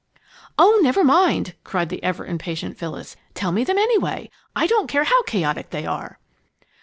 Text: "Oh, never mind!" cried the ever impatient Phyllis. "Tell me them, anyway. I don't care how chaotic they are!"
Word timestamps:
"Oh, 0.57 0.79
never 0.81 1.03
mind!" 1.03 1.53
cried 1.63 1.89
the 1.89 2.03
ever 2.03 2.25
impatient 2.25 2.75
Phyllis. 2.75 3.15
"Tell 3.35 3.51
me 3.51 3.63
them, 3.63 3.77
anyway. 3.77 4.31
I 4.55 4.65
don't 4.65 4.87
care 4.89 5.03
how 5.03 5.21
chaotic 5.27 5.69
they 5.69 5.85
are!" 5.85 6.17